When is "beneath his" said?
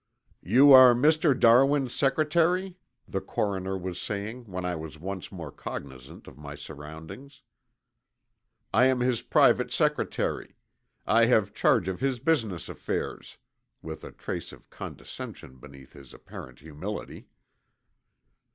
15.57-16.15